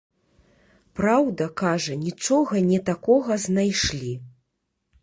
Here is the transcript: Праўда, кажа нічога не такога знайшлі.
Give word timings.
Праўда, 0.99 1.43
кажа 1.63 1.99
нічога 2.07 2.65
не 2.71 2.79
такога 2.89 3.39
знайшлі. 3.47 4.13